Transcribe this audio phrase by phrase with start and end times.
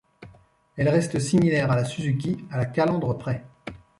[0.77, 3.45] Elle reste similaire à la Suzuki, à la calandre près.